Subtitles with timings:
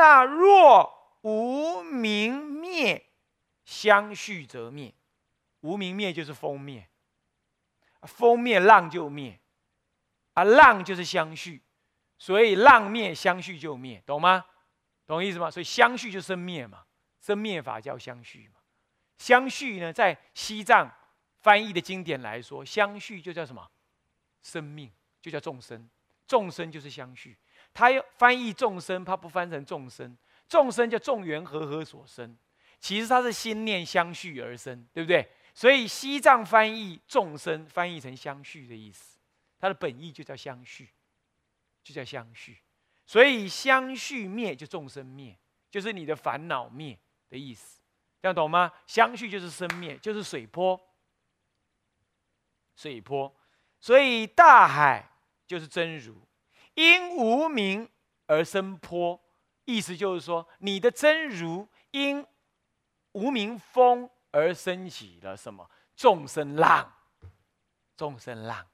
[0.00, 3.04] 那若无明灭，
[3.66, 4.94] 相续则灭。
[5.60, 6.88] 无明灭就是风灭，
[8.04, 9.38] 风灭浪就灭，
[10.32, 11.60] 啊，浪就是相续，
[12.16, 14.46] 所以浪灭相续就灭，懂吗？
[15.06, 15.50] 懂意思吗？
[15.50, 16.86] 所以相续就生灭嘛，
[17.20, 18.60] 生灭法叫相续嘛。
[19.18, 20.90] 相续呢，在西藏
[21.42, 23.70] 翻译的经典来说，相续就叫什么？
[24.40, 24.90] 生命
[25.20, 25.90] 就叫众生，
[26.26, 27.36] 众生就是相续。
[27.72, 30.16] 他要翻译众生，他不翻成众生，
[30.48, 32.36] 众生叫众缘和合所生，
[32.80, 35.30] 其实它是心念相续而生，对不对？
[35.54, 39.18] 所以西藏翻译众生，翻译成相续的意思，
[39.58, 40.88] 它的本意就叫相续，
[41.82, 42.58] 就叫相续。
[43.06, 45.36] 所以相续灭就众生灭，
[45.70, 47.80] 就是你的烦恼灭的意思，
[48.22, 48.72] 这样懂吗？
[48.86, 50.80] 相续就是生灭，就是水波，
[52.76, 53.34] 水波。
[53.80, 55.10] 所以大海
[55.46, 56.20] 就是真如。
[56.80, 57.86] 因无名
[58.24, 59.20] 而生波，
[59.66, 62.26] 意思就是说，你的真如因
[63.12, 66.90] 无名风而升起了什么众生浪？
[67.98, 68.66] 众生浪，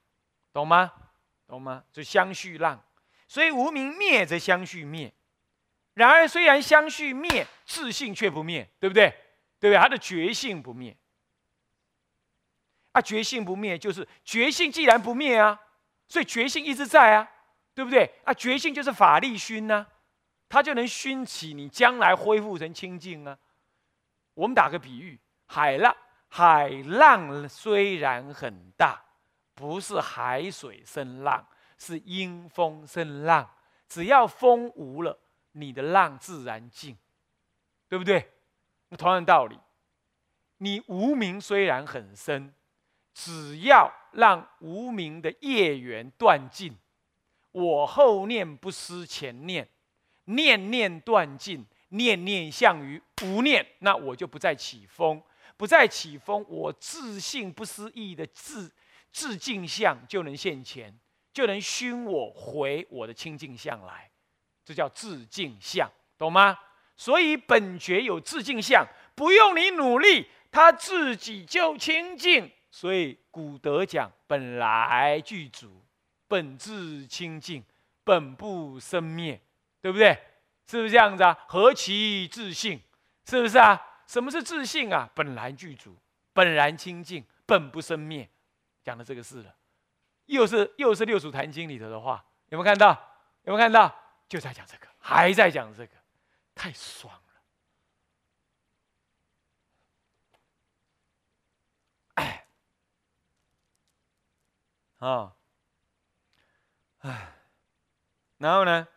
[0.53, 0.89] 懂吗？
[1.45, 1.83] 懂吗？
[1.91, 2.81] 就相续浪，
[3.27, 5.13] 所以无名灭则相续灭。
[5.93, 9.09] 然而虽然相续灭，自性却不灭，对不对？
[9.59, 9.77] 对不对？
[9.77, 10.95] 他的觉性不灭。
[12.93, 15.59] 啊，觉性不灭就是觉性既然不灭啊，
[16.07, 17.33] 所以觉性一直在啊。
[17.77, 18.33] 对不对啊？
[18.33, 19.85] 觉性就是法力熏呢，
[20.49, 23.37] 它就能熏起你将来恢复成清净啊。
[24.33, 25.95] 我们打个比喻，海浪，
[26.27, 28.99] 海浪虽然很大，
[29.53, 31.47] 不是海水生浪，
[31.77, 33.47] 是阴风生浪。
[33.87, 35.19] 只要风无了，
[35.51, 36.97] 你的浪自然静，
[37.87, 38.27] 对不对？
[38.89, 39.59] 那同样道理，
[40.57, 42.51] 你无名虽然很深，
[43.13, 46.75] 只要让无名的业缘断尽。
[47.57, 49.67] 我后念不思前念，
[50.25, 55.19] 念念断尽，念念向于无念，那我就不再起风，
[55.57, 58.71] 不再起风，我自信不思议的自
[59.11, 60.95] 自净相就能现前，
[61.33, 64.07] 就能熏我回我的清净相来，
[64.63, 66.55] 这叫自净相，懂吗？
[66.95, 68.85] 所以本觉有自净相，
[69.15, 72.51] 不用你努力，他自己就清净。
[72.69, 75.81] 所以古德讲本来具足。
[76.27, 77.63] 本质清净，
[78.03, 79.41] 本不生灭，
[79.81, 80.13] 对不对？
[80.65, 81.37] 是不是这样子啊？
[81.47, 82.81] 何其自信，
[83.25, 83.81] 是不是啊？
[84.05, 85.09] 什么是自信啊？
[85.15, 85.95] 本来具足，
[86.33, 88.29] 本然清净，本不生灭，
[88.83, 89.55] 讲的这个事了。
[90.25, 92.89] 又是又是六祖坛经里头的话，有没有看到？
[93.43, 93.93] 有没有看到？
[94.27, 95.93] 就在讲这个，还在讲这个，
[96.53, 97.33] 太爽了！
[102.15, 102.45] 哎，
[104.97, 105.36] 啊。
[107.07, 107.33] 唉，
[108.37, 108.87] 然后呢？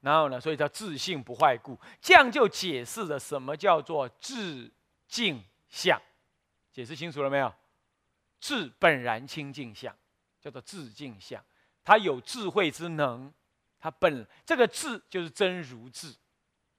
[0.00, 0.40] 然后呢？
[0.40, 4.72] 所以叫自性不坏故，这样就解释了什么叫做自
[5.06, 6.00] 净相。
[6.72, 7.54] 解释清楚了没有？
[8.40, 9.94] 自本然清净相，
[10.40, 11.44] 叫做自净相。
[11.84, 13.32] 它有智慧之能，
[13.78, 16.16] 它本这个智就是真如智，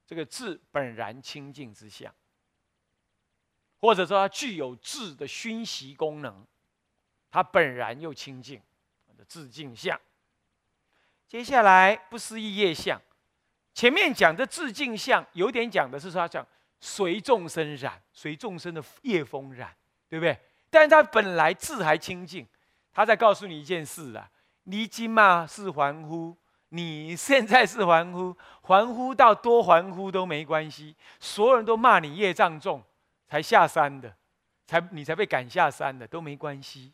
[0.06, 2.14] 这个智本然清净之相，
[3.80, 6.46] 或者说它具有智的熏习功能，
[7.30, 8.62] 它本然又清净。
[9.26, 10.00] 自净相，
[11.28, 13.02] 接下来不思议业相。
[13.74, 16.46] 前面讲的自净相，有点讲的是说讲
[16.80, 19.74] 随众生染，随众生的业风染，
[20.10, 20.38] 对不对？
[20.70, 22.48] 但是他本来自还清净。
[22.94, 24.30] 他在告诉你一件事啊，
[24.64, 26.36] 你今嘛是还呼，
[26.70, 30.94] 你现在是还呼，还呼到多还呼都没关系。
[31.18, 32.84] 所有人都骂你业障重，
[33.28, 34.14] 才下山的，
[34.68, 36.92] 才你才被赶下山的，都没关系。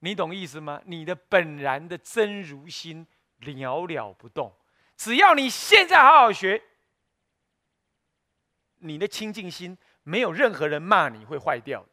[0.00, 0.80] 你懂意思吗？
[0.86, 3.06] 你的本然的真如心
[3.40, 4.54] 了了不动，
[4.96, 6.62] 只要你现在好好学，
[8.78, 11.88] 你的清净心没有任何人骂你会坏掉的。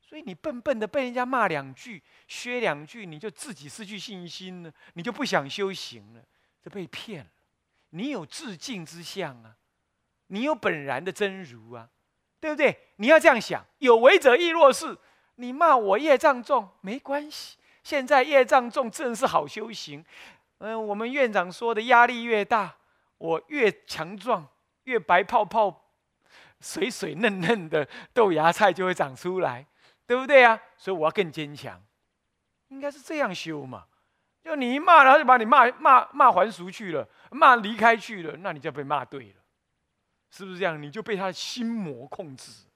[0.00, 6.24] 所以你笨笨的被人家骂两句、削两句，你就自己失去信心了，你就不想修行了，
[6.60, 7.30] 这被骗了。
[7.90, 9.56] 你有自净之相啊，
[10.26, 11.88] 你有本然的真如啊，
[12.40, 12.88] 对不对？
[12.96, 14.98] 你要这样想，有为者亦若是。
[15.40, 20.04] 你骂我业障重没关系，现在业障重正是好修行。
[20.58, 22.76] 嗯，我们院长说的，压力越大，
[23.16, 24.46] 我越强壮，
[24.84, 25.90] 越白泡泡、
[26.60, 29.66] 水水嫩嫩的豆芽菜就会长出来，
[30.06, 30.60] 对不对啊？
[30.76, 31.82] 所以我要更坚强，
[32.68, 33.86] 应该是这样修嘛。
[34.44, 39.40] 就你一骂，他就把你骂骂骂还俗去了，骂离开去了，那你就被骂对了，
[40.30, 40.80] 是不是这样？
[40.82, 42.66] 你就被他的心魔控制，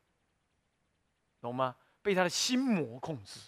[1.42, 1.76] 懂吗？
[2.04, 3.40] 被他的心魔控制，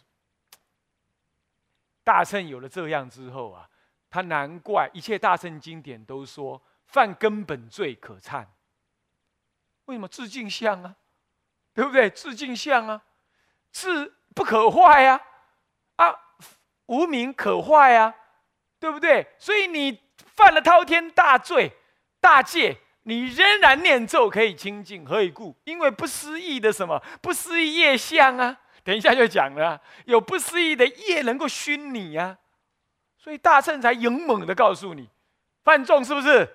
[2.03, 3.69] 大圣有了这样之后啊，
[4.09, 8.47] 他难怪一切大圣经典都说犯根本罪可忏。
[9.85, 10.97] 为什么自镜相啊？
[11.75, 12.09] 对不对？
[12.09, 13.03] 自镜相啊，
[13.71, 15.21] 自不可坏呀，
[15.97, 16.17] 啊，
[16.87, 18.15] 无名可坏呀，
[18.81, 19.35] 对不对？
[19.39, 21.77] 所以你犯了滔天大罪、
[22.21, 25.55] 大戒，你仍然念咒可以清净，何以故？
[25.63, 27.01] 因为不思议的什么？
[27.23, 28.61] 不思议业相啊。
[28.83, 32.37] 等一下就讲了，有不思议的业能够熏你呀，
[33.17, 35.09] 所以大圣才勇猛的告诉你，
[35.63, 36.49] 犯众是不是？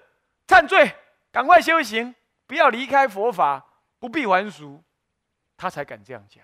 [0.46, 0.94] 忏罪，
[1.32, 2.14] 赶快修行，
[2.48, 3.66] 不要离开佛法，
[3.98, 4.84] 不必还俗。
[5.56, 6.44] 他才敢这样讲，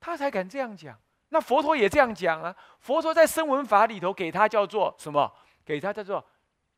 [0.00, 0.98] 他才敢这样讲。
[1.28, 2.56] 那佛陀也这样讲啊。
[2.80, 5.30] 佛陀在声闻法里头给他叫做什么？
[5.66, 6.24] 给他叫做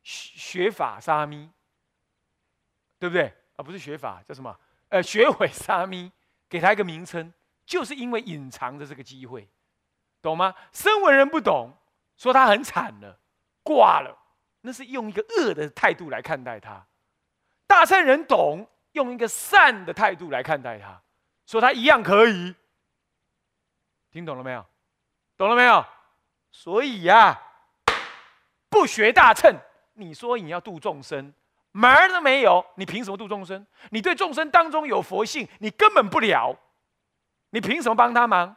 [0.03, 1.49] 学法沙弥，
[2.99, 3.33] 对不对？
[3.55, 4.57] 啊，不是学法，叫什么？
[4.89, 6.11] 呃，学毁沙弥，
[6.49, 7.33] 给他一个名称，
[7.65, 9.49] 就是因为隐藏着这个机会，
[10.21, 10.53] 懂吗？
[10.71, 11.75] 声闻人不懂，
[12.17, 13.19] 说他很惨了，
[13.63, 14.17] 挂了，
[14.61, 16.85] 那是用一个恶的态度来看待他。
[17.67, 18.67] 大圣人懂。
[18.93, 21.01] 用一个善的态度来看待他，
[21.45, 22.53] 说他一样可以，
[24.11, 24.65] 听懂了没有？
[25.37, 25.85] 懂了没有？
[26.51, 27.41] 所以呀，
[28.67, 29.57] 不学大乘，
[29.93, 31.33] 你说你要度众生，
[31.71, 33.65] 门儿都没有，你凭什么度众生？
[33.89, 36.57] 你对众生当中有佛性，你根本不了，
[37.51, 38.55] 你凭什么帮他忙？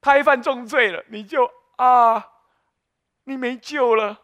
[0.00, 2.26] 他一犯重罪了，你就啊，
[3.24, 4.20] 你没救了，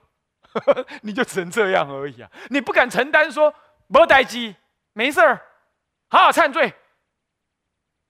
[1.02, 2.30] 你就只能这样而已啊！
[2.50, 3.54] 你不敢承担说。
[3.92, 4.54] 没待机，
[4.92, 5.44] 没事儿，
[6.10, 6.72] 好好忏罪。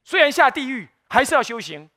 [0.04, 1.88] 虽然下地狱，还是要修行。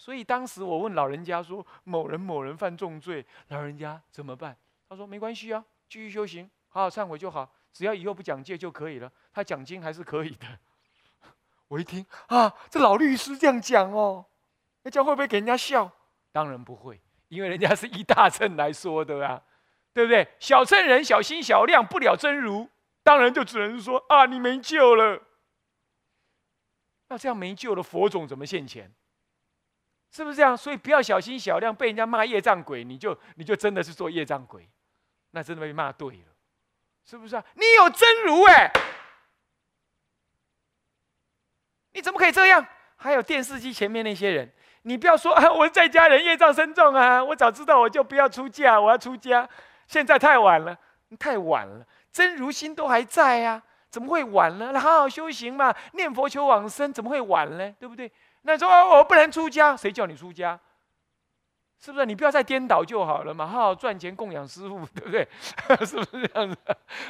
[0.00, 4.56] 所以当时我问老人家说：“某人某人犯重罪，老人家怎么办？”
[4.88, 9.12] 他说：“没关系啊，继续修行，好好忏悔就好，只要以后不讲戒就可以了。
[9.30, 10.46] 他讲经还是可以的。
[11.68, 14.24] ”我一听啊，这老律师这样讲哦，
[14.84, 15.92] 那讲会不会给人家笑？
[16.32, 16.98] 当然不会，
[17.28, 19.42] 因为人家是一大乘来说的啊。
[19.92, 20.26] 对不对？
[20.38, 22.70] 小乘人小心小量，不了真如，
[23.02, 25.20] 当然就只能说啊，你没救了。
[27.08, 28.94] 那这样没救了，佛种怎么现前？
[30.10, 30.56] 是不是这样？
[30.56, 34.68] 所以不要小心小量，被人家骂业障鬼，你就你就真的是做业障鬼，
[35.30, 36.34] 那真的被骂对了，
[37.04, 37.44] 是不是啊？
[37.54, 38.70] 你有真如哎，
[41.92, 42.66] 你怎么可以这样？
[42.96, 44.52] 还有电视机前面那些人，
[44.82, 49.48] 你不要说啊，我在家人业障深重啊，我早知道我就不要出嫁，我要出家。
[49.86, 50.76] 现在太晚了，
[51.18, 54.70] 太晚了，真如心都还在呀，怎么会晚呢？
[54.72, 57.74] 那好好修行嘛，念佛求往生，怎么会晚呢？
[57.78, 58.10] 对不对？
[58.42, 60.58] 那说我不能出家，谁叫你出家？
[61.78, 62.04] 是不是？
[62.04, 65.26] 你不要再颠倒就好了嘛，好好赚钱供养师傅， 对不对？
[65.86, 66.56] 是不是这样子？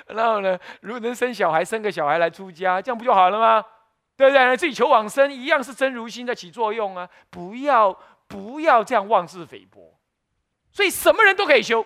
[0.07, 3.65] 然后呢，如果能生小孩，生个小孩来出家，这样不就好了吗？
[4.17, 4.57] 对不对？
[4.57, 7.09] 自己求往生，一样是真如心在起作用啊！
[7.31, 7.93] 不要
[8.29, 9.99] 不要这样妄自菲薄，
[10.71, 11.85] 所以什么人都可以修。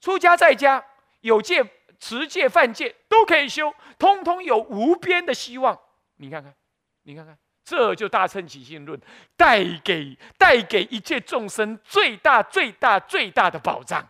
[0.00, 0.84] 出家在家
[1.20, 1.62] 有戒
[2.00, 5.78] 持戒犯戒都可以修，通通有无边的希望。
[6.16, 6.52] 你看看，
[7.02, 9.00] 你看看，这就大乘起信论
[9.36, 14.06] 带给带给一切众生最大最大最大的保障。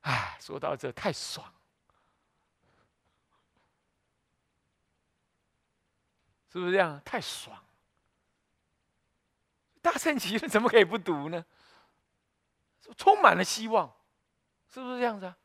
[0.00, 1.52] 唉，说到这太爽，
[6.50, 7.00] 是不是这样？
[7.04, 7.62] 太爽！
[9.82, 11.44] 大乘起论怎么可以不读呢？
[12.96, 13.94] 充满了希望。
[14.72, 15.36] 是不是这样子啊？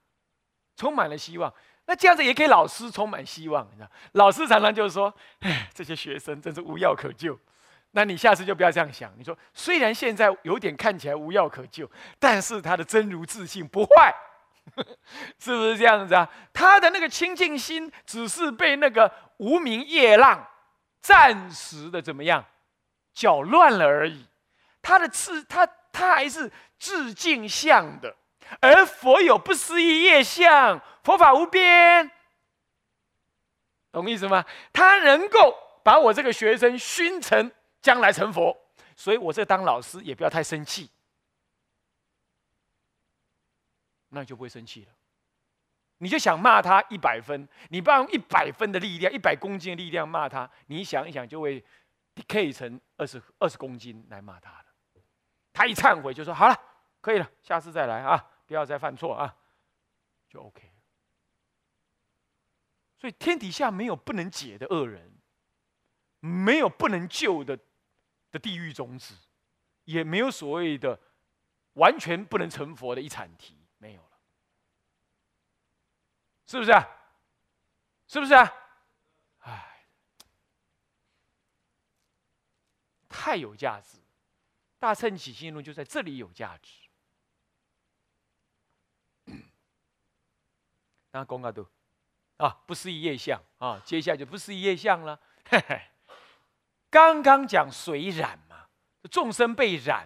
[0.77, 1.53] 充满了希望，
[1.87, 3.89] 那这样子也给老师充满希望，你知道？
[4.13, 7.39] 老师常常就是说：“哎，这些学生真是无药可救。”
[7.91, 9.13] 那你下次就不要这样想。
[9.17, 11.89] 你说，虽然现在有点看起来无药可救，
[12.19, 14.13] 但是他的真如自信不坏，
[15.39, 16.29] 是不是这样子啊？
[16.51, 20.45] 他的那个清净心只是被那个无名业浪
[20.99, 22.43] 暂时的怎么样
[23.13, 24.25] 搅乱了而已。
[24.81, 28.13] 他的自他他还是自净相的。
[28.61, 32.09] 而佛有不思议业相，佛法无边，
[33.91, 34.43] 懂意思吗？
[34.73, 38.55] 他能够把我这个学生熏成将来成佛，
[38.95, 40.89] 所以我这当老师也不要太生气，
[44.09, 44.91] 那就不会生气了。
[45.99, 51.63] 你就想骂他一百分，你不要用一百分的力量，一百公斤的力量骂他，你想一想就会
[52.15, 54.65] decay 成二十二十公斤来骂他了。
[55.53, 56.61] 他一忏悔就说好了，
[56.99, 58.31] 可以了，下次再来啊。
[58.45, 59.37] 不要再犯错啊，
[60.29, 60.71] 就 OK
[62.97, 65.13] 所以天底下没有不能解的恶人，
[66.19, 67.59] 没有不能救的
[68.31, 69.15] 的地狱种子，
[69.83, 70.99] 也没有所谓的
[71.73, 74.19] 完全不能成佛的一铲题，没有了，
[76.47, 76.87] 是不是啊？
[78.07, 78.53] 是不是啊？
[79.39, 79.87] 哎，
[83.09, 83.97] 太有价值，
[84.79, 86.84] 大乘起心论就在这里有价值。
[91.15, 91.65] 那公告都
[92.35, 95.17] 啊，不思议业相啊，接下来就不思议业相了。
[95.49, 95.81] 嘿嘿，
[96.89, 98.67] 刚刚讲水染嘛，
[99.09, 100.05] 众生被染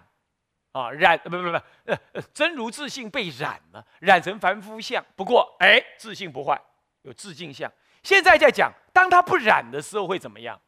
[0.70, 5.04] 啊，染不不不，呃，真如自性被染了，染成凡夫相。
[5.16, 6.62] 不过哎，自性不坏，
[7.02, 7.68] 有自净相。
[8.04, 10.60] 现在在讲，当他不染的时候会怎么样？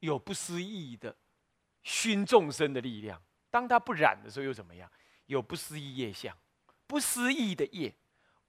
[0.00, 1.16] 有不思议的
[1.84, 3.18] 熏众生的力量。
[3.48, 4.90] 当他不染的时候又怎么样？
[5.24, 6.36] 有不思议业相，
[6.86, 7.94] 不思议的业，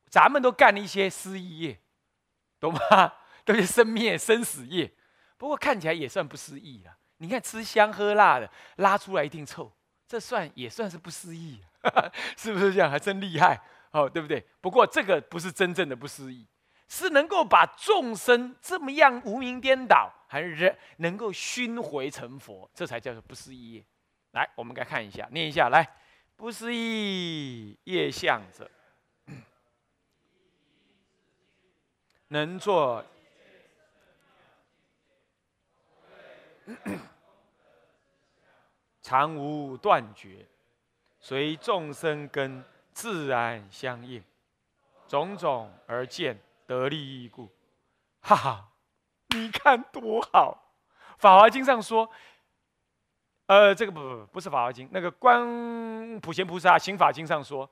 [0.10, 1.80] 咱们都干了一些失意业，
[2.60, 2.80] 懂吗？
[3.46, 4.92] 都是生灭生死业。
[5.38, 6.98] 不过看起来也算不失意了。
[7.18, 9.72] 你看吃香喝辣的，拉出来一定臭，
[10.08, 11.62] 这算也算是不思议，
[12.38, 12.90] 是不是这样？
[12.92, 13.60] 还真厉害
[13.92, 14.46] 哦，对不对？
[14.62, 16.46] 不过这个不是真正的不失意。
[16.90, 23.84] 是能够把众生这么样无名颠倒，还是能够熏回成佛，这才叫做不失意。
[24.32, 25.86] 来，我们来看一下，念一下来，
[26.38, 28.70] 不失意业相者，
[32.30, 33.04] 能作
[39.02, 40.46] 常无断绝，
[41.20, 44.24] 随众生根自然相应，
[45.08, 46.40] 种种而见。
[46.68, 47.50] 得利益故，
[48.20, 48.70] 哈哈，
[49.30, 50.76] 你看多好！
[51.18, 52.12] 《法华经》上说，
[53.46, 57.70] 呃，这个不不不是《法华经》，那个《观普贤菩萨行法经》上说，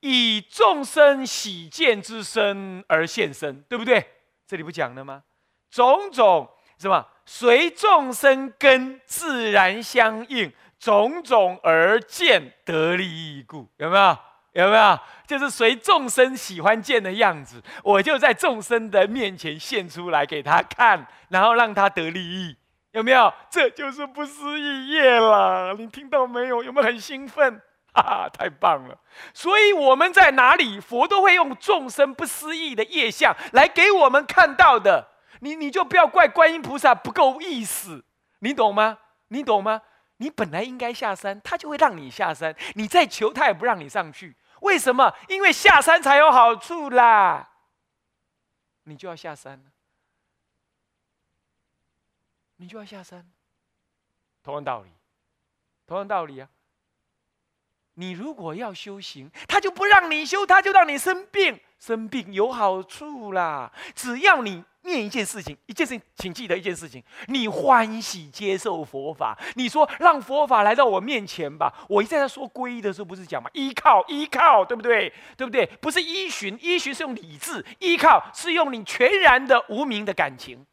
[0.00, 4.04] 以众生喜见之身而现身，对不对？
[4.46, 5.22] 这里不讲了吗？
[5.70, 14.18] 种种什么随众生根自然相应，种种而见得利益故，有没有？
[14.52, 14.98] 有没有？
[15.26, 22.56] 就是随众生喜欢见的样子，我就在众生的面前现出来给他看，然后让他得利益。
[22.92, 23.32] 有没有？
[23.50, 25.74] 这就是不思议业了。
[25.78, 26.64] 你听到没有？
[26.64, 27.60] 有没有很兴奋？
[28.00, 28.96] 哈哈，太棒了！
[29.34, 35.08] 所以我们在哪里，佛都会用众生不思议的业相来给我们看到的。
[35.40, 38.04] 你你就不要怪观音菩萨不够意思，
[38.38, 38.98] 你懂吗？
[39.28, 39.82] 你懂吗？
[40.18, 42.54] 你本来应该下山，他就会让你下山。
[42.74, 44.36] 你再求，他也不让你上去。
[44.60, 45.14] 为什么？
[45.28, 47.50] 因为下山才有好处啦。
[48.84, 49.64] 你就要下山，
[52.56, 53.28] 你就要下山。
[54.42, 54.90] 同样道理，
[55.86, 56.48] 同样道理啊。
[57.98, 61.60] 你如果要修行，他就不让你修，他就让你生病。
[61.78, 64.64] 生病有好处啦，只要你。
[64.82, 69.38] 念一件事情，一件事情，请记得一件事情：你欢喜接受佛法。
[69.54, 71.70] 你说让佛法来到我面前吧。
[71.90, 73.50] 我一再在说皈依的时候，不是讲嘛？
[73.52, 75.12] 依靠，依靠，对不对？
[75.36, 75.66] 对不对？
[75.82, 80.64] 不是依循，依循是用理智，依靠是用你全然的无名的感情，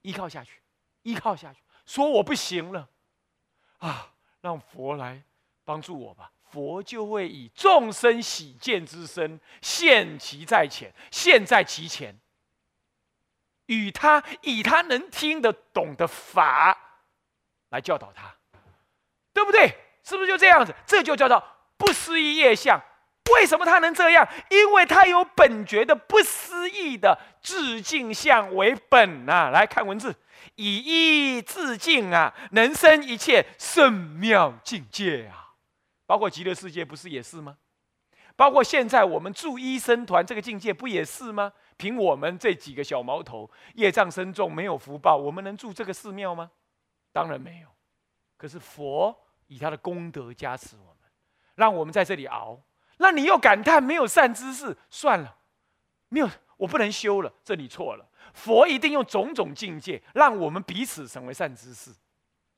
[0.00, 0.62] 依靠下去，
[1.02, 1.60] 依靠下去。
[1.84, 2.88] 说我不行了，
[3.80, 5.22] 啊，让佛来
[5.64, 6.30] 帮助我吧。
[6.52, 12.14] 佛就会以众生喜见之身现其在前，现在其前。
[13.66, 16.76] 与他以他能听得懂的法
[17.70, 18.34] 来教导他，
[19.32, 19.74] 对不对？
[20.04, 20.74] 是不是就这样子？
[20.84, 21.42] 这就叫做
[21.78, 22.78] 不思议业相。
[23.32, 24.28] 为什么他能这样？
[24.50, 29.48] 因为他有本觉的不思议的自净相为本啊！
[29.48, 30.14] 来看文字，
[30.56, 35.51] 以意自净啊，能生一切圣妙境界啊！
[36.12, 37.56] 包括极乐世界不是也是吗？
[38.36, 41.50] 包括现在我们住医生团这个境界不也是吗？
[41.78, 46.50] 凭我们这几个小毛头，业障深重，没有福报，我们能住这个寺庙吗？
[47.12, 47.68] 当然没有。
[48.36, 51.10] 可是佛以他的功德加持我们，
[51.54, 52.60] 让我们在这里熬。
[52.98, 55.34] 那你又感叹没有善知识，算了，
[56.10, 56.28] 没有，
[56.58, 57.32] 我不能修了。
[57.42, 58.06] 这里错了。
[58.34, 61.90] 佛一定用种种境界，让我们彼此成为善知识。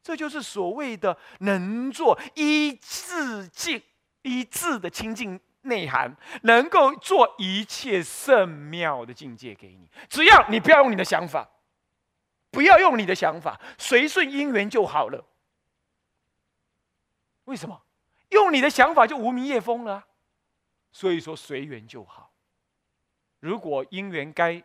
[0.05, 3.83] 这就是所谓的能做一致境、
[4.23, 5.41] 一致的清净。
[5.67, 11.49] 内涵能够做一切圣妙的境界给你，只要你不要用你的想法，
[12.51, 15.25] 不要用你的想法，随顺因缘就好了。
[17.45, 17.81] 为什么？
[18.29, 20.07] 用你的想法就无名业风了。
[20.93, 22.35] 所以说随缘就好。
[23.41, 24.63] 如果因缘该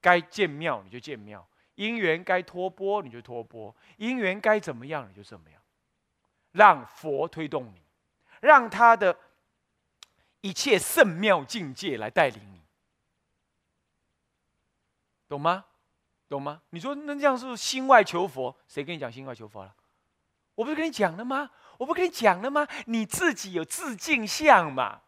[0.00, 1.40] 该见庙，你就见庙；
[1.80, 5.60] 因缘该托钵，你就托钵；因缘该怎么样，你就怎么样。
[6.52, 7.80] 让佛推动你，
[8.40, 9.16] 让他的。
[10.42, 12.62] 一切圣妙境界来带领你，
[15.28, 15.66] 懂吗？
[16.30, 16.62] 懂吗？
[16.70, 18.56] 你说那这样是心外求佛？
[18.66, 19.76] 谁跟你讲心外求佛了？
[20.54, 21.50] 我不是跟你讲了吗？
[21.76, 22.66] 我不跟你讲了吗？
[22.86, 25.02] 你自己有自镜相嘛，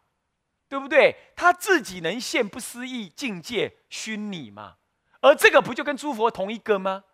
[0.69, 1.15] 对不对？
[1.35, 4.77] 他自己能现不思议境界熏你嘛？
[5.23, 7.05] 而这个不就跟诸佛同一个吗？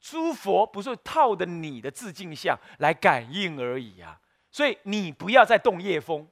[0.00, 4.18] 诸佛不是套的你的自镜像来感应而已啊？
[4.50, 6.26] 所以你不要再动业风，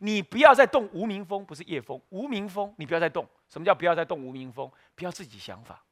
[0.00, 3.24] 你不要再动无名风，不是业风，无名风，你不要再动。
[3.48, 4.68] 什么叫不要再动无名风？
[4.96, 5.84] 不要自己想法，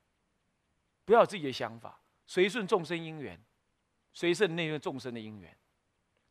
[1.05, 3.41] 不要自己的想法，随顺众生因缘，
[4.13, 5.57] 随顺那个众生的因缘，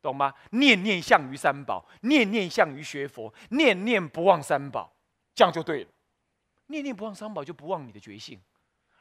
[0.02, 0.34] 懂吗？
[0.50, 4.94] 念念向于三宝，念念向于学佛，念念不忘三宝，
[5.34, 5.90] 这样就对了。
[6.72, 8.40] 念念不忘三宝，就不忘你的觉性。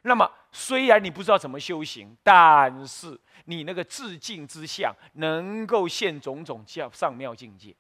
[0.04, 7.76] 那么，虽然你不知道怎么修行，但是你那个自敬之相，能够现种种叫上妙境界。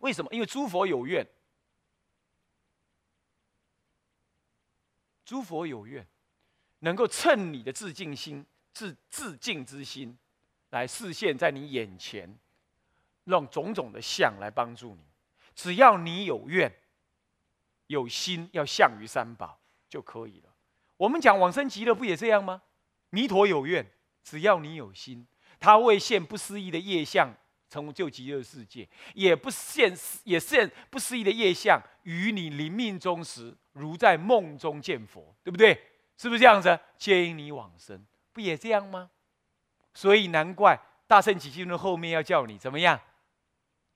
[0.00, 0.30] 为什么？
[0.32, 1.26] 因为诸佛有愿，
[5.24, 6.06] 诸佛有愿，
[6.80, 10.18] 能够趁你的自敬心、自自敬之心，
[10.70, 12.38] 来示现在你眼前，
[13.24, 15.02] 让种种的相来帮助你。
[15.54, 16.70] 只要你有愿、
[17.90, 20.54] 有心，要向于三宝就可以了。
[20.96, 22.62] 我们讲往生极乐不也这样吗？
[23.10, 23.84] 弥陀有愿，
[24.22, 25.26] 只要你有心，
[25.58, 27.34] 他会现不思议的业相
[27.68, 29.92] 成就极乐世界，也不现
[30.22, 35.74] 也现不思议的业相于你临命终时，如在梦中见佛，对不对？
[36.16, 36.78] 是不是这样子？
[36.96, 39.10] 接引你往生，不也这样吗？
[39.94, 43.00] 所以难怪大圣起信论后面要叫你怎么样，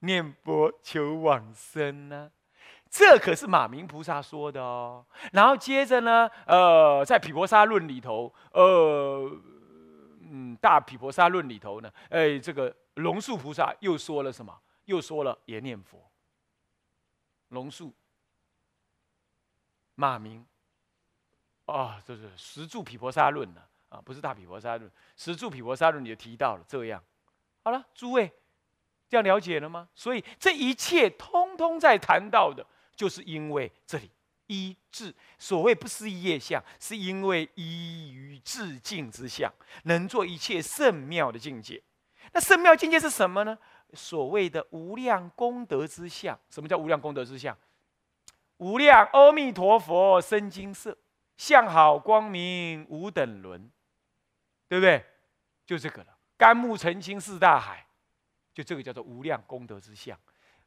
[0.01, 2.33] 念佛求往生呢？
[2.97, 5.05] 这可是马明菩萨说的哦。
[5.33, 9.29] 然后接着呢，呃，在毗婆沙论里头，呃，
[10.21, 14.57] 嗯，大毗婆沙论里头呢，哎，这个龙树菩萨又说了什么？
[14.85, 16.09] 又说了也念佛。
[17.49, 17.93] 龙树、
[19.97, 20.47] 马明，
[21.67, 27.03] 啊，这是十住毗婆沙论呢，啊，不是大毗婆沙论，十住毗婆沙论你就提到了这样。
[27.65, 28.33] 好了，诸位，
[29.09, 29.89] 这样了解了吗？
[29.97, 32.65] 所以这一切通通在谈到的。
[32.95, 34.11] 就是因为这里
[34.47, 39.53] 依智，所谓不思业相，是因为依于致敬之相，
[39.85, 41.83] 能做一切圣妙的境界。
[42.33, 43.59] 那圣妙境界是什么呢？
[43.93, 46.39] 所谓的无量功德之相。
[46.51, 47.57] 什么叫无量功德之相？
[48.59, 50.97] 无量阿弥陀佛身金色，
[51.37, 53.71] 相好光明无等伦，
[54.69, 55.04] 对不对？
[55.67, 56.19] 就这个了。
[56.37, 57.87] 甘木澄清四大海，
[58.52, 60.19] 就这个叫做无量功德之相。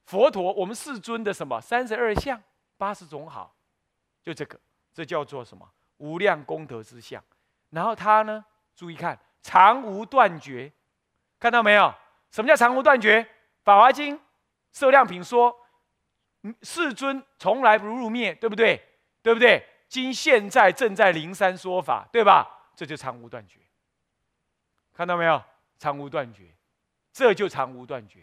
[0.08, 2.41] 佛陀，我们世尊的什么三十二相、
[2.78, 3.54] 八十种好，
[4.24, 4.58] 就这个，
[4.93, 7.22] 这叫做什么无量功德之相。
[7.72, 8.43] 然后他呢，
[8.74, 10.72] 注意看，常无断绝，
[11.38, 11.93] 看到没有？
[12.32, 13.22] 什么叫常无断绝？
[13.65, 14.17] 《法华经·
[14.72, 15.54] 色量品》说，
[16.62, 18.82] 世尊从来不入灭，对不对？
[19.22, 19.62] 对不对？
[19.89, 22.48] 今现在正在灵山说法，对吧？
[22.78, 23.60] 这就常无断绝。
[24.93, 25.43] 看到没有？
[25.78, 26.56] 常无断绝，
[27.12, 28.22] 这就常无断绝。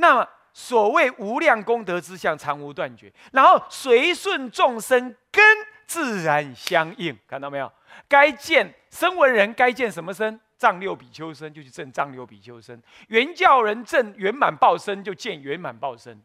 [0.00, 3.12] 那么，所谓无量功德之相，常无断绝。
[3.32, 5.42] 然后随顺众生根，
[5.86, 7.16] 自然相应。
[7.28, 7.70] 看到没有？
[8.08, 10.40] 该见声闻人该见什么身？
[10.56, 12.82] 藏六比丘身就去证藏六比丘身。
[13.08, 16.20] 原教人证圆满报身就见圆满报身。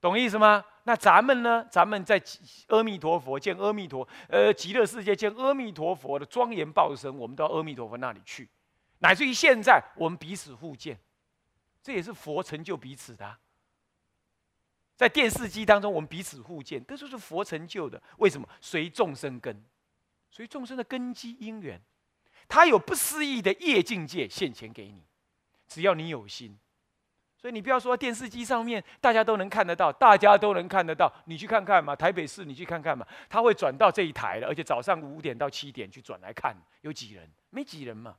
[0.00, 0.64] 懂意思吗？
[0.84, 1.66] 那咱们呢？
[1.70, 2.22] 咱们在
[2.68, 8.48] 阿弥陀佛见阿弥陀，呃，极乐世界见阿弥陀佛的庄严报身，我们到阿弥陀佛那里去，
[8.98, 10.98] 乃至于现在我们彼此互见。
[11.84, 13.36] 这也是佛成就彼此的，
[14.96, 18.02] 在电视机当中，我们彼此互见，这就是佛成就的。
[18.16, 18.48] 为什么？
[18.58, 19.62] 随众生根，
[20.30, 21.78] 随众生的根基因缘，
[22.48, 25.04] 他有不思议的业境界现前给你，
[25.68, 26.58] 只要你有心。
[27.36, 37.30] 所以你不要说电视机上面大家都能看得到，大家都能看得到，你去看看嘛，台北市你去看看嘛，他会转到这一台的，而且早上五点到七点去转来看，有几人？
[37.50, 38.16] 没几人嘛，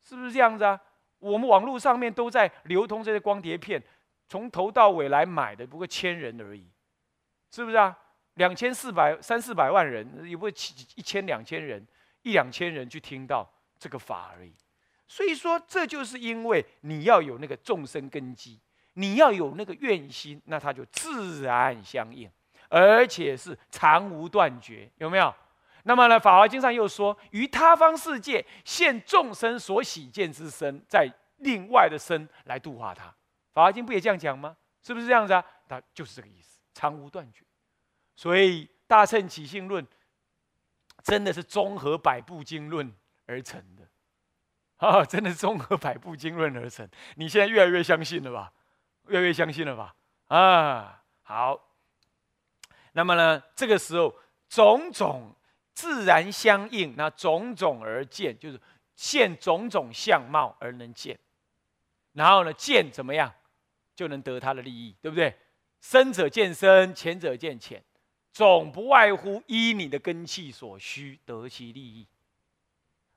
[0.00, 0.80] 是不是这样子啊？
[1.20, 3.80] 我们网络上面都在流通这些光碟片，
[4.28, 6.68] 从头到尾来买的不过千人而已，
[7.52, 7.96] 是不是啊？
[8.34, 11.86] 两千四百三四百万人，也不会起一千两千人，
[12.22, 14.54] 一两千人去听到这个法而已。
[15.06, 18.58] 所以说，这就是因为你要有那个众生根基，
[18.94, 22.30] 你要有那个愿心，那它就自然相应，
[22.68, 25.34] 而且是常无断绝，有没有？
[25.84, 33.06] 那么呢，《法华经》上又说，于他方世界现众生所喜见之身，在另外的身来度化他。
[33.52, 34.56] 《法华经》不也这样讲吗？
[34.82, 35.44] 是不是这样子啊？
[35.68, 37.44] 它就是这个意思，常无断绝。
[38.14, 39.84] 所以《大乘起信论》
[41.02, 42.94] 真的是综合百部经论
[43.26, 43.88] 而成的，
[44.86, 46.88] 啊，真的是综合百部经论而成。
[47.16, 48.52] 你现在越来越相信了吧？
[49.08, 49.94] 越来越相信了吧？
[50.28, 51.58] 啊，好。
[52.92, 54.14] 那么呢，这个时候
[54.48, 55.34] 种种。
[55.80, 58.60] 自然相应，那种种而见，就是
[58.94, 61.18] 现种种相貌而能见。
[62.12, 63.32] 然后呢，见怎么样，
[63.96, 65.34] 就能得他的利益，对不对？
[65.80, 67.82] 深者见深，浅者见浅，
[68.30, 72.06] 总不外乎依你的根气所需得其利益。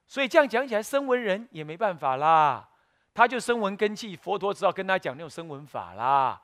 [0.08, 2.70] 所以这样讲起来，声闻人也没办法啦，
[3.14, 6.42] 他就声闻根气，佛陀只好跟他讲那种声闻法啦，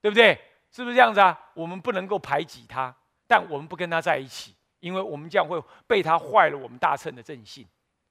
[0.00, 0.40] 对不对？
[0.70, 1.38] 是不是这样子啊？
[1.52, 7.64] 我们不能够排挤他，但我们不跟他在一起，因为我们这样会被他坏了我们大乘的正信，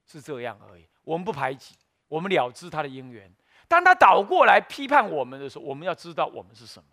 [0.08, 0.88] 是这样而已。
[1.04, 1.76] 我们不排挤，
[2.08, 3.30] 我们了知他的因缘。
[3.68, 6.86] 当他倒过来批判我们的时候，我们要知道我们是什么，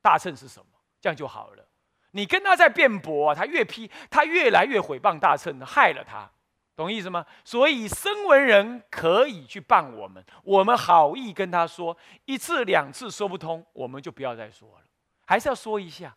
[0.00, 0.66] 大乘是什么，
[1.02, 1.68] 这样就好了。
[2.12, 6.30] 你跟他在辩驳，他越批，他越来越毁谤大乘，害了他，
[6.74, 7.26] 懂意思吗？
[7.44, 11.94] 所以声闻人可以去谤我们，我们好意跟他说
[12.24, 14.84] 一次两次说不通，我们就不要再说了。
[15.26, 16.16] 还是要说一下，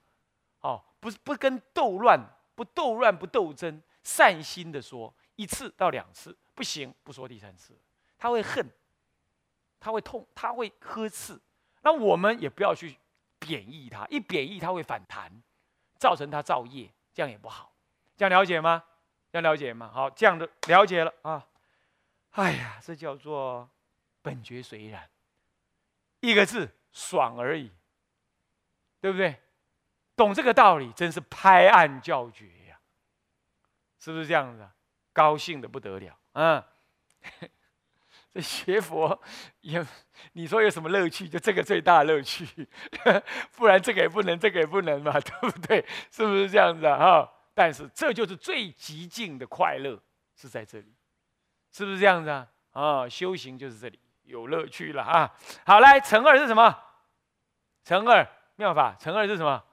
[0.61, 2.19] 哦，不是不跟斗乱，
[2.59, 7.73] 不斗乱不斗争，善心的说一次到两次不行，不说第三次，
[8.17, 8.69] 他会恨，
[9.79, 11.39] 他会痛，他会呵斥，
[11.83, 12.97] 那我们也不要去
[13.39, 15.31] 贬义他，一贬义他会反弹，
[15.95, 17.73] 造成他造业，这样也不好，
[18.17, 18.83] 这样了解吗？
[19.31, 19.89] 这样了解吗？
[19.93, 21.47] 好，这样的了解了啊，
[22.31, 23.69] 哎呀，这叫做
[24.21, 25.09] 本觉随然，
[26.19, 27.71] 一个字爽而已。
[29.01, 29.41] 对不对？
[30.19, 32.77] 懂这个道理，真是拍案叫绝呀！
[33.99, 34.67] 是不是这样子？
[35.13, 36.67] 高兴的不得了啊！
[38.33, 39.17] 这学佛
[39.61, 39.81] 也，
[40.33, 41.29] 你说有什么乐趣？
[41.29, 42.45] 就这个最大乐趣，
[43.55, 45.85] 不然这个也不能，这个也不能嘛， 对不对？
[46.11, 47.25] 是不是这样子啊？
[47.53, 49.97] 但是这就是最极尽的快乐，
[50.35, 50.93] 是在这里，
[51.71, 52.45] 是不是这样子啊？
[52.71, 55.33] 啊，修行就是这里有乐趣了啊！
[55.65, 56.77] 好，来，乘二是什么？
[57.85, 58.27] 乘二。
[58.55, 59.63] 妙法乘二是什么？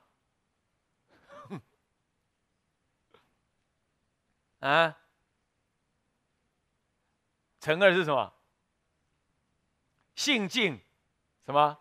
[4.61, 4.97] 啊？
[7.61, 8.33] 乘二是什么？
[10.15, 10.81] 性净
[11.45, 11.79] 什么？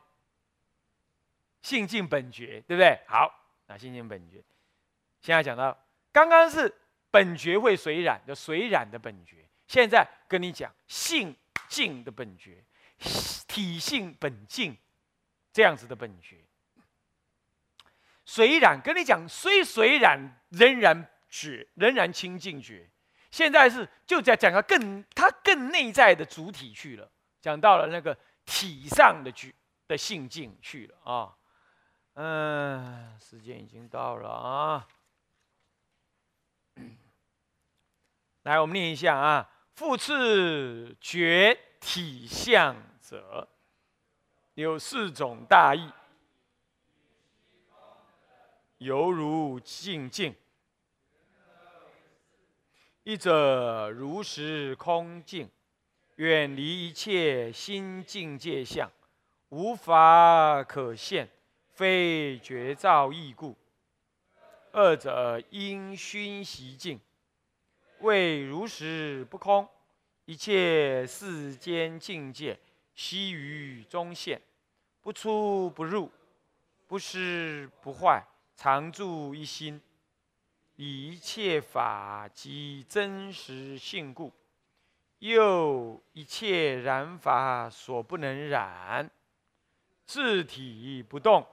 [1.62, 3.00] 性净本觉，对不对？
[3.08, 3.32] 好，
[3.68, 4.44] 那性净本觉，
[5.22, 5.78] 现在讲到
[6.12, 6.74] 刚刚是
[7.10, 9.48] 本觉会随染，就随染的本觉。
[9.68, 11.36] 现在跟你讲性
[11.68, 12.64] 净的本觉，
[13.48, 14.78] 体性本净
[15.52, 16.44] 这样子的本觉。
[18.26, 22.90] 虽然跟你讲，虽虽然仍然觉，仍然清净觉。
[23.30, 29.54] 现在是就在讲个更它更内在的主体去了，讲到了那个体上的觉
[29.88, 31.36] 的性境去了啊。
[32.14, 34.88] 嗯，时间已经到了啊。
[38.44, 39.52] 来，我们念一下啊。
[39.74, 43.50] 复次觉体相者，
[44.54, 45.92] 有四种大义。
[48.78, 50.34] 犹如静静，
[53.08, 55.48] 一者如实空净，
[56.16, 58.92] 远离一切心境界相，
[59.50, 61.30] 无法可现，
[61.70, 63.54] 非觉照异故；
[64.72, 67.00] 二者因熏习静，
[68.00, 69.70] 为如实不空，
[70.26, 72.58] 一切世间境界
[72.96, 74.42] 悉于中现，
[75.02, 76.10] 不出不入，
[76.88, 78.26] 不失不坏。
[78.56, 79.80] 常住一心，
[80.76, 84.34] 一切法及真实性故，
[85.20, 89.10] 又一切染法所不能染，
[90.06, 91.48] 自体不动，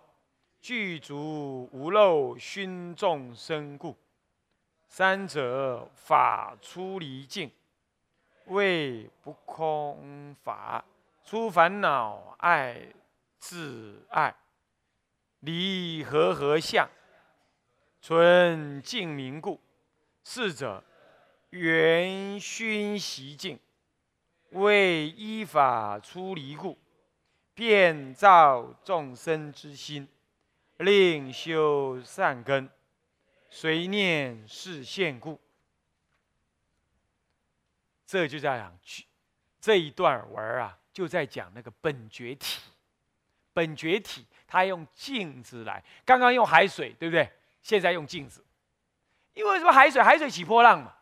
[0.61, 3.97] 具足无漏熏众生故。
[4.89, 7.51] 三者法出离境，
[8.47, 10.85] 为不空法，
[11.25, 12.93] 出烦恼爱
[13.39, 14.35] 自爱。
[15.41, 16.89] 离和合相，
[18.03, 19.61] 存净明故。
[20.25, 20.83] 逝者
[21.51, 23.59] 圆熏习净，
[24.51, 26.77] 为依法出离故，
[27.55, 30.09] 便造众生之心，
[30.79, 32.69] 令修善根，
[33.49, 35.41] 随念是现故。
[38.05, 38.77] 这就在讲
[39.61, 42.61] 这一段文啊，就在讲那个本觉体，
[43.53, 44.27] 本觉体。
[44.47, 47.33] 他用镜子来，刚刚用海水，对不对？
[47.63, 48.45] 现在用镜子，
[49.33, 49.73] 因为什么？
[49.73, 50.95] 海水，海水起波浪嘛，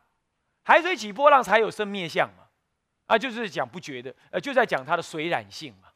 [0.62, 2.46] 海水起波浪才有生灭相嘛，
[3.06, 5.88] 啊，就是讲不觉得，呃，就在讲它的水染性嘛，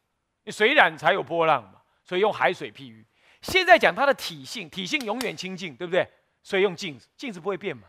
[0.51, 3.07] 水染才有波浪嘛，所以用海水譬喻。
[3.43, 6.05] 现在讲它的体性，体性永远清净，对不对？
[6.43, 7.89] 所以用镜子，镜子不会变嘛，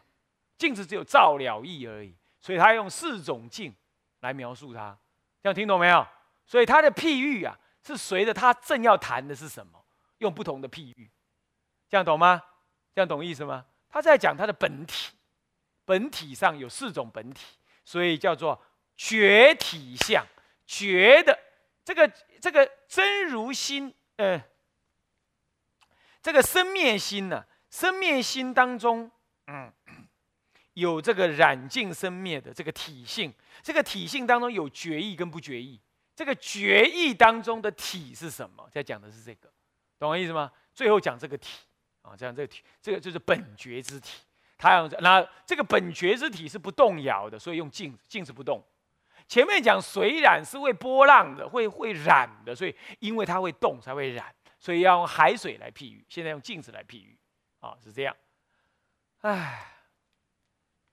[0.57, 3.73] 镜子只有照了意而已，所以他用四种镜
[4.19, 4.97] 来描述它，
[5.41, 6.05] 这样听懂没有？
[6.45, 7.57] 所以他的譬喻啊。
[7.87, 9.79] 是随着他正要谈的是什么，
[10.17, 11.11] 用不同的譬喻，
[11.87, 12.41] 这样懂吗？
[12.95, 13.65] 这样懂意思吗？
[13.89, 15.13] 他在讲他的本体，
[15.83, 18.59] 本体上有四种本体，所以叫做
[18.95, 20.25] 觉体相。
[20.65, 21.37] 觉的
[21.83, 22.07] 这个
[22.41, 24.41] 这个真如心，呃，
[26.23, 29.11] 这个生灭心呢，生灭心当中，
[29.47, 29.71] 嗯，
[30.73, 33.31] 有这个染尽生灭的这个体性，
[33.61, 35.79] 这个体性当中有决意跟不决意。
[36.15, 38.67] 这个决意当中的体是什么？
[38.71, 39.51] 在讲的是这个，
[39.99, 40.49] 懂我意思吗？
[40.73, 41.59] 最后讲这个体
[42.05, 44.21] 啊，这样这个体，这个就是本觉之体。
[44.57, 48.63] 他用那这个本觉之体是不动摇的，所以用静，静是不动。
[49.27, 56.05] 前面讲水染是会波浪的，会会染的，所以因为它会动才会染，所以要用海水来譬喻。
[56.07, 57.17] 现在用镜子来譬喻，
[57.59, 58.15] 啊，是这样。
[59.21, 59.73] 唉，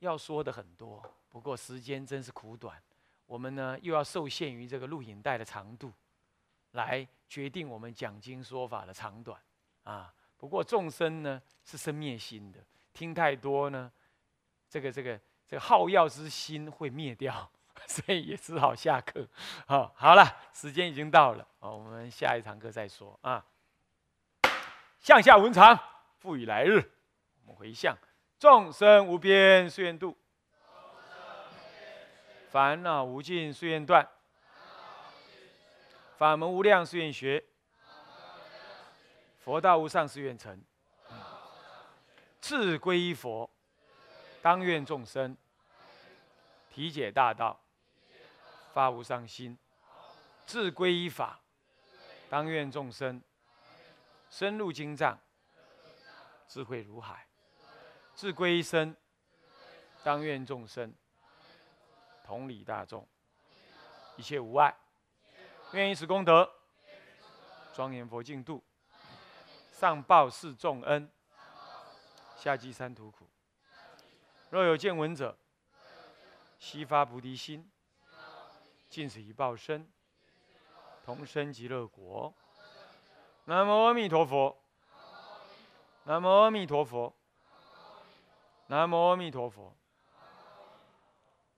[0.01, 2.83] 要说的很多，不过时间真是苦短。
[3.27, 5.92] 我们呢又要受限于这个录影带的长度，
[6.72, 9.40] 来决定我们讲经说法的长短
[9.85, 10.12] 啊。
[10.42, 12.59] 不过众生呢是生灭心的，
[12.92, 13.88] 听太多呢，
[14.68, 17.48] 这个这个这个好药之心会灭掉，
[17.87, 19.24] 所以也只好下课。
[19.68, 23.46] 好，好了，时间已经到了，好，我们下一堂课再说啊。
[24.98, 25.78] 向下文长，
[26.18, 26.90] 复以来日，
[27.44, 27.96] 我们回向
[28.37, 30.18] 众生无边誓愿度。
[32.50, 34.05] 烦恼无尽，誓愿断；
[36.16, 37.40] 法门无量，誓愿学；
[39.44, 40.62] 佛道无上，誓愿成。
[42.40, 43.50] 自归依佛，
[44.40, 45.37] 当愿众生
[46.70, 47.61] 体解大道，
[48.72, 49.57] 发无上心；
[50.46, 51.40] 自归依法，
[52.28, 53.20] 当愿众生
[54.31, 55.18] 深入经藏，
[56.46, 57.26] 智慧如海；
[58.14, 58.96] 自归依身，
[60.05, 60.94] 当愿众生。
[62.24, 63.07] 同理大众，
[64.16, 64.74] 一切无碍，
[65.72, 66.48] 愿以此功德，
[67.74, 68.62] 庄严佛净土，
[69.83, 71.11] 上报四重恩，
[72.37, 73.29] 下济三途苦。
[74.49, 75.37] 若有见闻者，
[76.61, 77.68] 悉发菩提心，
[78.88, 79.90] 尽此一报身，
[81.05, 82.33] 同生极乐国。
[83.47, 84.57] 南无阿弥陀佛，
[86.05, 87.12] 南无阿弥陀佛，
[88.68, 89.77] 南无阿弥陀佛。